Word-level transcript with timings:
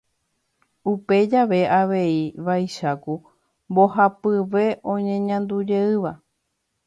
Upe 0.91 1.15
jave 1.31 1.59
avei 1.79 2.15
vaicháku 2.45 3.13
mbohapyve 3.71 4.65
oñeñandujeýva. 4.93 6.11